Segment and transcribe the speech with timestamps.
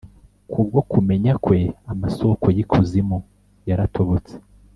[0.51, 1.59] ku bwo kumenya kwe
[1.91, 3.17] amasōko y’ikuzimu
[3.69, 4.33] yaratobotse,